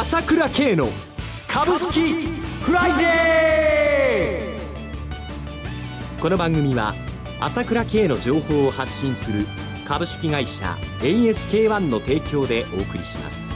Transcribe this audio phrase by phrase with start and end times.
[0.00, 0.90] 朝倉慶の
[1.48, 2.12] 株式
[2.62, 6.22] フライデー。
[6.22, 6.94] この番組は
[7.40, 9.44] 朝倉慶の情報を発信する
[9.88, 13.52] 株式会社 ASK-1 の提供でお送りします。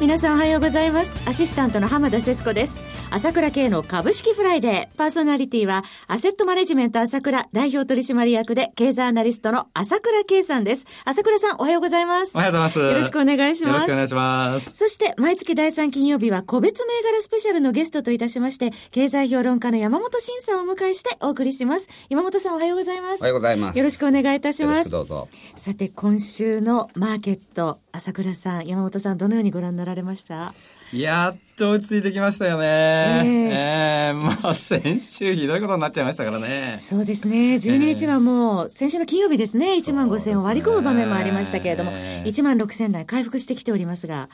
[0.00, 1.28] 皆さんおはようございます。
[1.28, 2.80] アシスタントの浜田節子です。
[3.08, 4.96] 朝倉慶の株式フライデー。
[4.98, 10.86] パーソナリティは、アセットマネジメント朝倉代表取締役で、経済アナリストの朝倉慶さんです。
[11.04, 12.32] 朝倉さん、おはようございます。
[12.34, 12.78] おはようございます。
[12.78, 13.72] よろしくお願いします。
[13.72, 14.70] よろしくお願いします。
[14.74, 21.88] そして、毎月第3金曜日は、個別銘柄スペシャルのゲストといたしまして、経済評論家の山本慎さんをお迎えしてお送りします。
[22.10, 23.20] 山本さん、おはようございます。
[23.20, 23.78] おはようございます。
[23.78, 24.90] よろしくお願いいたします。
[24.90, 25.28] どうぞ。
[25.56, 30.52] さて、今週のマーケット、朝倉さん、山本さん、どのようにご覧になられました？
[30.92, 32.64] やっと落ち着いてきましたよね。
[32.66, 36.76] えー、えー、もう先週ひどいことになっちゃいましたからね。
[36.78, 37.56] そうですね。
[37.56, 44.28] 12日はもう、先週の金曜日ですね、1万5千を割り込む場面もありましたけれども、ね、1万6千台回復してきておりますが。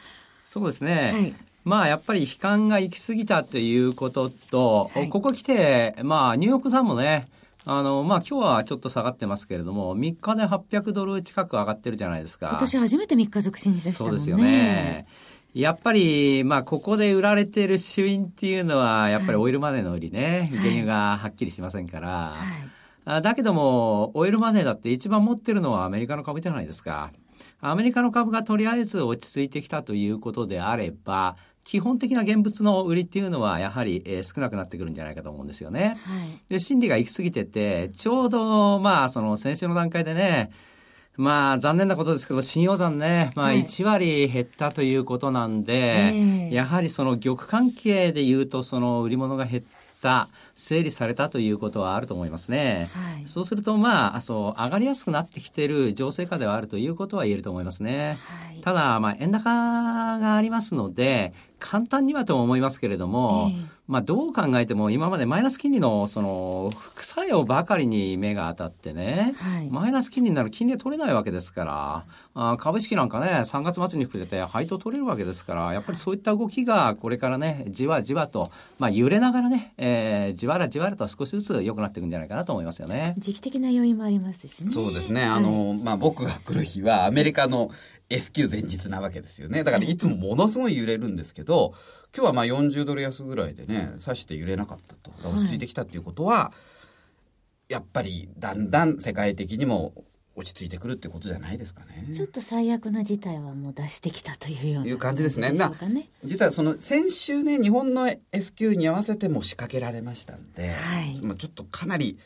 [0.44, 1.12] そうですね。
[1.12, 7.28] はいまあやっぱり悲観が行き過ぎたっていうことと、はい、ここ来て、まあニューヨークさんもね、
[7.64, 12.48] あの、まあ、今日はちょっと下がってますけれども、3日で800ドル近く上がってるじゃないですか。
[12.50, 14.18] 今年初めて3日続伸でしたもんね。
[14.18, 15.06] そうですよね。
[15.54, 22.34] やっぱり、まあ、ここで売られてる主因っていうのは、やっぱりオイルマネーの売りね、はい、原油がはっきりしませんから、
[23.04, 27.10] はい、だけども、オイルマネーだって一番持ってるのはアメリカの株じゃないですか。
[27.60, 35.98] アメリカの株がとりあえず落ち着いてきたということであれば、基本的な現物の売りっていうのはやはり、えー、少なくなってくるんじゃないかと思うんですよね。
[36.04, 40.50] はい、で、心理が行き過ぎてて、ちょうど、まあ、その先週の段階でね、
[41.16, 49.62] まあ、残念なことですけど、信用残ね、まあ、1割減ったということなんで、はい、やはりその玉関係で言うと、その売り物が減っ
[50.00, 52.90] た、整理されたということはあると思いますね。
[52.92, 58.16] はい、そうすると、まあ、そう、上がりやすくなってきている情勢下ではあるということは言えると思いますね。
[58.26, 72.04] はい、ただ、まあ、円高がありますので、簡単にはと思いますけれども、えー、まあ、どう考えても今までマイナス金利のその副作用ばかりに目が当たってね、はい、マイナス金利になる金利は取れないわけですから
[72.34, 83.14] あ株式なんかね3月末に触れて配当取れるわけですからやっぱりそういった動きがこれからねじわじわと、まあ、揺れながらね、えー、じわらじわらと少しずつ良くなっていくんじゃないかなと思いますよね。
[83.18, 84.70] 時期的な要因もありますしね。
[84.70, 85.22] そうですね。
[85.24, 87.70] あの、はい、まあ僕が来る日はアメリカの
[88.12, 89.64] S q 前日なわけですよね。
[89.64, 91.74] だからいつもものすごい揺れるんですけど、
[92.14, 95.10] 今日はまあ40ドル安ぐらいでね、さして揺れなかったと。
[95.28, 96.52] 落ち着いてきたっていうことは、は
[97.68, 99.92] い、やっぱりだんだん世界的にも
[100.34, 102.06] 落ち着いてくるってことじゃないですかね。
[102.14, 105.50] ちょっと最悪な事態はもう出してきたというような、いう感じですね。
[105.52, 105.72] な
[106.24, 112.18] 実はその先週ね日本の S q に合わせても仕掛けられましたんで、はい、まあちょっとかなり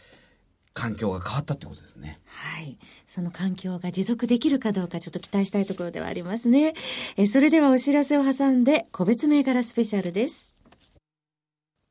[0.77, 2.19] 環境が変わったってことですね。
[2.27, 2.77] はい。
[3.07, 6.75] その環境が持続できるかどうかちょっと期待したいところではありますね。
[7.17, 10.59] えそれではお知らせを挟んで個別銘柄スペシャルです。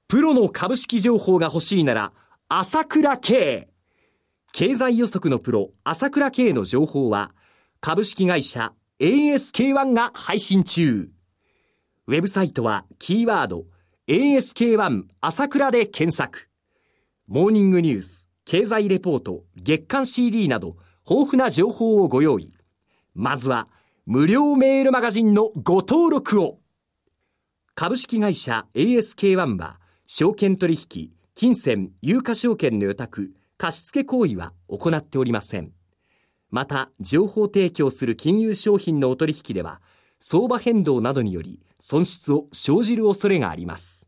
[0.08, 2.14] プロの株式情報が欲しいなら
[2.48, 3.70] 朝倉慶。
[4.54, 7.32] 経済予測のプロ朝倉慶の情報は
[7.82, 11.10] 株式会社 ASK1 が配信中。
[12.06, 13.66] ウェブサイトはキーワード
[14.08, 16.50] ASK1 朝倉で検索。
[17.28, 20.78] モーニングニュース経済レポート、月刊 CD など
[21.10, 22.54] 豊富な情報をご用意。
[23.16, 23.68] まずは
[24.06, 26.60] 無料メールマガジンのご登録を。
[27.74, 35.72] 株式会社 ASK1 は証券取引、金銭、有価証券の予託、貸付行為は行っておりません。
[36.52, 39.82] また、情報提供する金融商品のお取引では、
[40.20, 44.08] 相場変動などにより損失を生じる恐れがあります。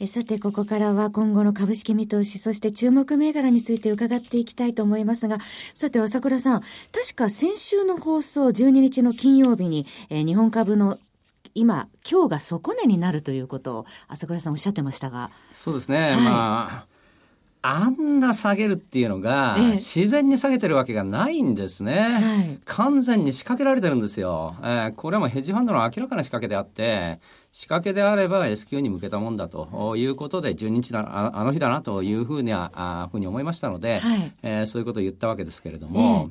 [0.00, 5.38] えさて、ここからは今後の株式見通し、そして注目銘柄について伺っていきたいと思いますが、
[5.74, 6.60] さて、朝倉さん、
[6.92, 10.98] 確か先週の放送、12日の金曜日に、えー、日本株の
[11.54, 15.30] 今、今日が底値になるということを、朝倉さんおっしゃってましたが。
[15.52, 16.10] そうですね。
[16.12, 16.86] はい、まあ、
[17.62, 27.18] あんな下げるっていうのが、自然に下げてるわけがないんですね、はい、完全に仕掛けられてるんですよ、えー、これはもうヘッジファンドの明らかな仕掛けであって、
[27.52, 36.30] 仕掛けであれば S q に向けたもんだということで、12日だあの日だなというふうにはあふうに思いましたので、はい、えー、そういうことを言ったわけですけれども。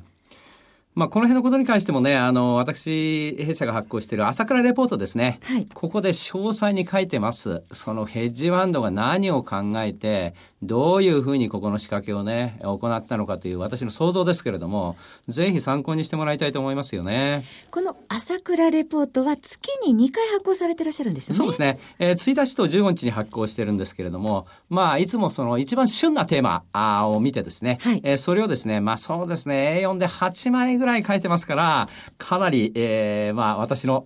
[0.98, 5.38] えーまあ、この辺のことに関してもね、あの、私、弊社が発行している朝倉レポートですね。
[5.44, 7.62] はい、ここで詳細に書いてます。
[7.70, 14.96] そのヘッジファンドが何を考えて、どういうふうにここの仕掛けをね、行ったのかという私の想像ですけれども、
[15.28, 17.44] ぜひ参考にしてもらいたいと思いますよね。
[17.70, 21.36] この朝倉レポートは月に2回発行されてらっしゃるんですよね。
[21.36, 21.78] そうですね。
[22.00, 31.88] えー、1日と15日に発行してるんですけれども、まあ、いつもその一番旬なテーマを見てですね、はい、えー、それをですね、まあそうですね、A4 で8枚ぐらい書いてますから、
[32.18, 34.04] かなり、えー、まあ、私の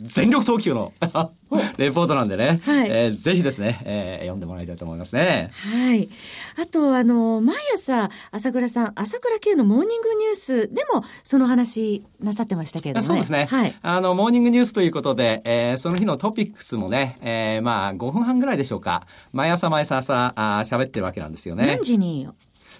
[0.00, 0.92] 全力投球の
[1.76, 5.50] レポートなんでね、はいえーぜひですね、えー読んでもらいたいと思いますね。
[5.52, 6.08] はい。
[6.56, 13.06] あと、あの、毎朝、朝倉さん、朝倉慶のモーニングニュースでも、その話なさってましたけれどもね。
[13.06, 13.48] そうですね。
[13.50, 13.74] はい。
[13.82, 19.04] あの、モーニングニュースということで、えーその日のトピックスもね、えーまあ、5分半ぐらいでしょうか。
[19.32, 21.82] 毎朝毎朝朝、あー喋ってるわけなんですよね何。
[21.82, 22.28] 時に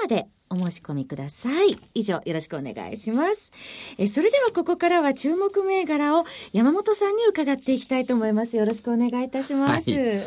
[0.00, 1.78] までお申し込みください。
[1.94, 3.52] 以上、よろしくお願いします。
[3.98, 8.56] えーそれではここからは注目銘柄を山本さんに伺っていきたいと思います。
[8.56, 9.90] よろしくお願いいたします。
[9.90, 10.22] はい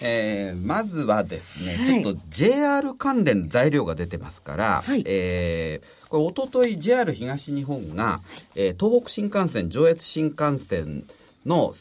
[0.00, 8.20] えーまずはですね、はいちょっと JR 関連材料が出てますから、はいえーこれ一昨日 JR 東日本が、
[8.54, 11.04] えー東北新幹線上越新幹線
[11.46, 11.72] の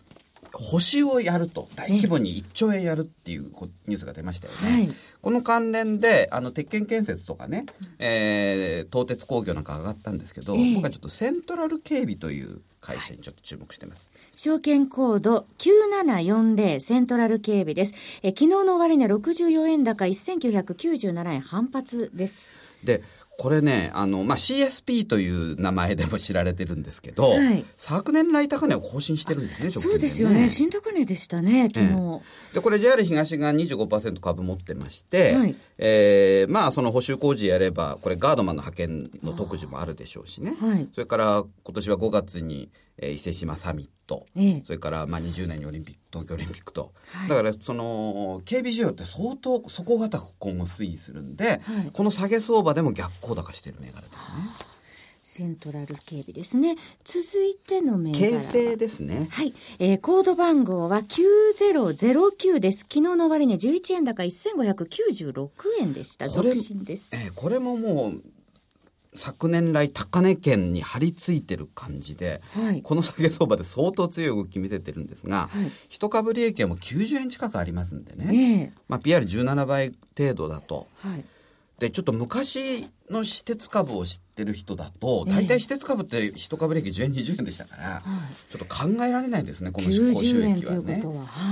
[0.53, 4.85] 補修をやると大規模に1兆円やるっていうこニュースが出ましたよね。
[4.85, 7.65] はいこの関連であの鉄拳建設とかね、
[7.97, 14.11] えー東鉄工業なんか上がったんですけど、ええ僕はちょっとセントラル警備という会社にちょっと注目してます。
[14.35, 17.95] 証券コード9740セントラル警備です。
[18.21, 22.53] え昨日の終値64円高1997円反発です。
[22.83, 23.01] で
[23.37, 27.65] これねあの、まあ、CSP という名前でも知られてるんですけど、はい。
[27.77, 30.49] 昨年来高値を更新してるんですねそうですよね。
[30.49, 32.21] 新高値でしたね、昨日。
[32.53, 35.55] でこれ JR 東が25%株持ってまして、はい。
[35.77, 40.87] えーまあその補修工事やればこれガードマンの派遣の特需もあるでしょうしね、はい。
[40.93, 54.19] それから今年は5月に、えー伊勢志摩サミット、ええそれからまあ20年にオリンピック東京オリンピックと、はいだからその警備需要って相当底堅く今後推移するんで、はいこの下げ相場でも逆行高してる銘柄ですね。
[55.25, 56.75] セントラル警備ですね。
[57.05, 58.41] 続いての銘柄は。
[58.41, 59.29] 形成ですね。
[59.31, 59.53] はい。
[59.79, 62.79] えーコード番号は9009です。
[62.79, 65.49] 昨日の終値11円高1596
[65.79, 66.27] 円でした。
[66.27, 67.15] 続伸です。
[67.15, 68.21] えーこれももう
[69.15, 81.09] 昨年来高値圏に張り付いてる感じで、はいこの下げ相場で相当強い動き見せてるんですが、はい一株利益はもう90円近くありますんでね、ねまあ、PR17 倍程度だとえ。
[81.09, 81.25] はい。
[81.79, 88.03] でちょっと昔の私鉄株を知ってる人だとええ大体私鉄株って一株利益10円20円でしたから、
[88.49, 91.03] ちょっと考えられないですねこの執行収90円益はね。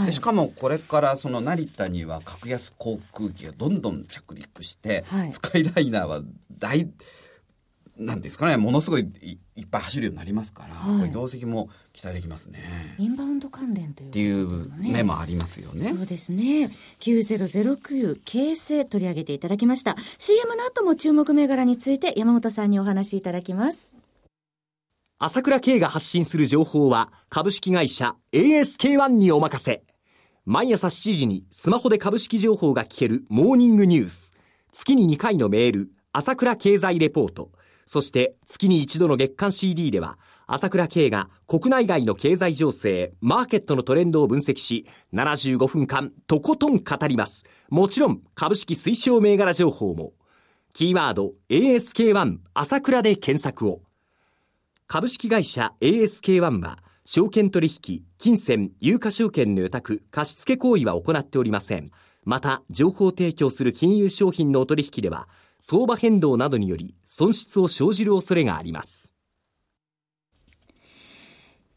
[0.05, 0.11] は。
[0.11, 6.21] しかもこれからその成田には格安航空機がどんどん着陸して、はいスカイライナーは
[6.59, 6.87] 大
[8.01, 12.59] なんですかねものすごいいいっぱい走るようになりますから、はい業績も期待できますね。
[12.97, 15.81] インバウンド関連というっていう目もありますよね。
[15.81, 16.71] そうですね。
[16.99, 19.95] 9009形成取り上げていただきました。
[20.17, 23.97] CM の後も注目銘柄について山本さんにお話しいただきます。
[25.19, 29.83] 朝倉慶が発信する情報は株式会社 ASK1 にお任せ。
[30.45, 34.35] 毎朝7時にスマホで株式情報が聞けるモーニングニュース。
[34.71, 37.51] 月に2回のメール、朝倉経済レポート。
[37.85, 47.45] そして月に一度の月間 CD では、朝倉慶が国内外の経済情勢、マーケットのトレンドを分析し、75分間とことん語ります。
[47.69, 50.13] もちろん株式推奨銘柄情報も。
[50.73, 53.81] キーワード ASK1 朝倉で検索を。
[54.87, 61.91] 株式会社 ASK1 は、証券取引、金銭、有価証券の予託、貸付行為は行っておりません。
[62.23, 65.27] また、情報提供する金融商品のお取引では、
[65.63, 69.10] 相場変動などにより損失を生じる恐れがあります。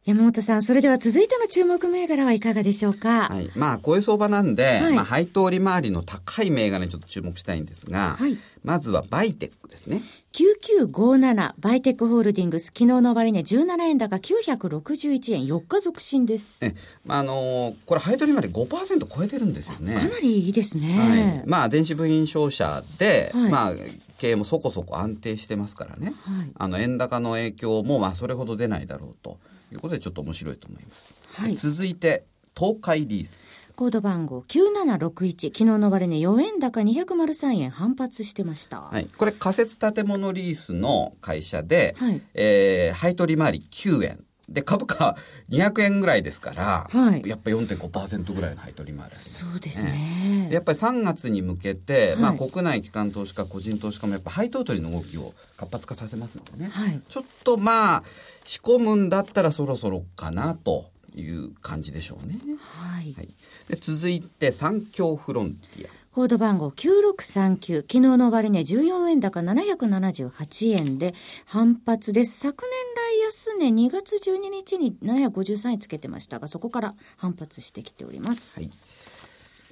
[0.04, 3.28] 山本さん、それでは続いての注目銘柄はいかがでしょうか？
[3.30, 3.50] はい。
[3.56, 10.00] まあ、こういう相場なんで、はいまあ、配当利回りの高い銘柄にちょっと注目したいんですが、はいまずはバイテックですね。
[10.32, 16.64] 9957バイテックホールディングス、昨日の終値17円高961円、4日続伸です。
[16.64, 19.94] え、まあ、あのーこれ配当利回り5%超えてるんですよね。
[19.94, 20.98] かなりいいですね。
[20.98, 23.72] はい、まあ電子部品商社で、はいまあ
[24.18, 29.38] 経営もそこそこ安定してますからね、はいあの円高の影響もまあそれほど出ないだろうと
[29.76, 31.56] いうことでちょっと面白いと思います、はい。
[31.56, 32.24] 続いて
[32.56, 33.46] 東海リース。
[33.76, 38.82] コード番号9761、昨日の終値4円高203円反発してました。
[38.82, 42.22] はい、これ仮設建物リースの会社で、はい。
[42.34, 45.16] えー配当利回り9円で株価
[45.50, 50.46] 200円ぐらいですから、はいやっぱ4.5%ぐらいの配当利回りそうですね。
[50.48, 58.02] でやっぱり3月に向けて、はいまあ、国内機関投資家個人投資家もやっぱ配当取りの動きを活発化させますのでね、はいちょっとまあ
[58.44, 63.14] 仕込むんだったらそろそろかなという感じでしょうね、はい。
[63.14, 63.28] はい、
[63.68, 71.12] で続いて三共フロンティアコード番号9639、昨日の終値14円高778円で
[71.44, 72.38] 反発です。
[72.38, 72.70] 昨年
[73.18, 78.60] 来安値2月12日に753円つけてましたが、そこから反発してきております。
[78.60, 78.70] はい。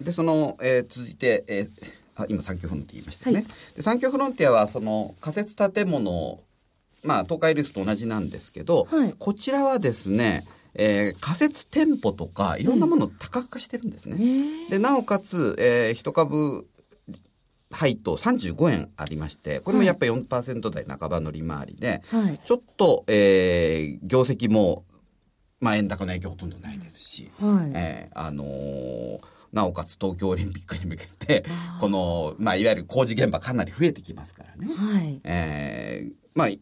[0.04, 6.40] でその、えー続いて、えーあ今三共フロンティア言いましたよね、はで三共フロンティアはその仮設建物
[7.04, 9.14] まあ東海リスと同じなんですけど、はい。
[9.16, 10.44] こちらはですね、
[10.74, 16.66] えー仮設店舗とかいろんなものを多角化してるんですね、へえでなおかつ、えー、一株
[17.70, 22.40] 配当35円ありましてこれもやっぱり4%台半ばの利回りで、はい。
[22.44, 24.84] ちょっと、えー業績も、
[25.60, 27.70] まあ、円高の影響ほとんどないですし、はい。
[27.74, 29.20] えーあのー
[29.52, 31.44] なおかつ東京オリンピックに向けて
[31.78, 34.74] この、まあ、いわゆる工事現場かなり増えてきますからね。
[34.74, 35.20] はい。
[35.24, 36.56] えーまあこ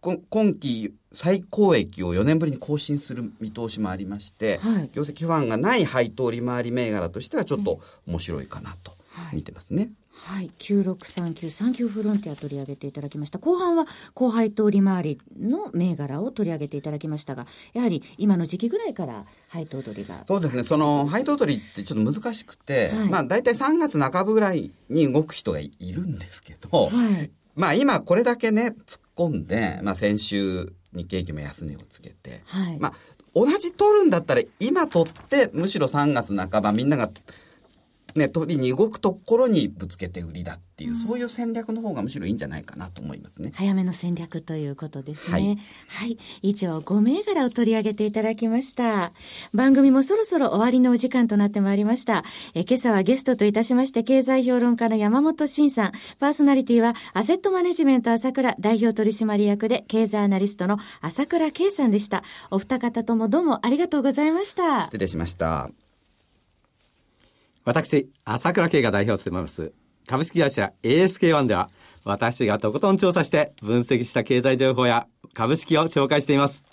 [0.00, 8.92] 今期最高益を4年ぶりに更新する見通しもありまして、はい業績不安がない配当利回り銘柄としてはちょっと面白いかなと
[9.32, 9.90] 見てますね。
[10.18, 10.50] はい。
[10.58, 13.38] 9639、サンキューフロンティア取り上げていただきました。
[13.38, 20.24] 後半は後輩通り回りの銘柄を取り上げていただきましたが、やはり今の時期ぐらいから配当取りが。
[20.26, 20.64] そうですね。
[20.64, 27.30] その配当取りってちょっと難しくて、はいまあ大体3月半ばぐらいに動く人がいるんですけど、はい。
[27.58, 32.78] まあ今これだけね突っ込んで、まあ先週日経平均も安値をつけて、はい。
[32.78, 32.92] まあ
[33.34, 37.10] 同じ取るんだったら今取ってむしろ3月半ばみんなが
[38.14, 43.52] ね取りに動くところにぶつけて売りだっていう、そういう戦略の方がむしろいいんじゃないかなと思いますね。
[43.54, 45.58] 早めの戦略ということですね。
[45.88, 46.18] ははいい。
[46.42, 49.12] 以上、5銘柄を取り上げていただきました。
[49.52, 52.24] 番組もそろそろ終わりのお時間となってまいりました。
[52.54, 62.22] え今朝はゲストといたしまして、経済評論家の山本慎さん、パーソナリティは、アセットマネジメント朝倉代表取締役で、経済アナリストの朝倉圭さんでした。
[62.50, 64.84] お二方ともどうもありがとうございました。
[64.84, 65.70] 失礼しました。
[67.68, 69.74] 私、朝倉慶が代表を務めます、
[70.06, 71.68] 株式会社 ASK1 では、
[72.02, 76.64] 私がとことん調査して分析した経済情報や株式を紹介しています。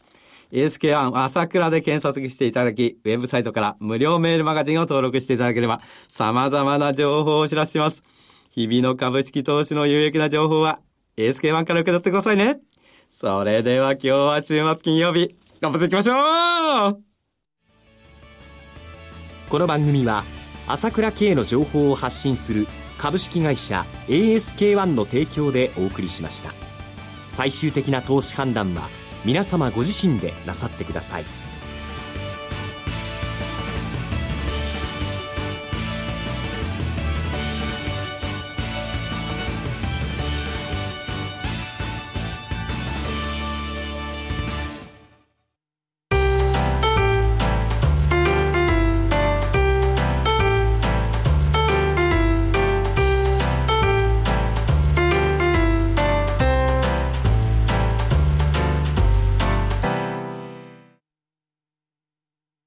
[0.54, 8.02] ASK1 朝倉で検索していただき、ウェブサイトから無料メールマガジンを登録していただければ、様々な情報をお知らせします。
[8.52, 10.80] 日々の株式投資の有益な情報は、
[11.18, 12.62] ASK1 から受け取ってくださいね。
[13.10, 17.02] それでは今日は週末金曜日、頑張っていきましょう
[19.50, 20.24] この番組は
[20.68, 22.68] 朝倉慶の情報を発信する
[22.98, 26.54] 株式会社 ASK-1 の提供でお送りしました。
[27.28, 28.90] 最終的な投資判断は
[29.26, 31.45] 皆様ご自身でなさってください。